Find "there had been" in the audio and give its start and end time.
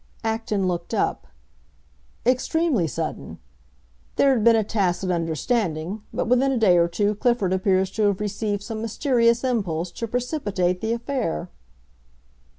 4.15-4.55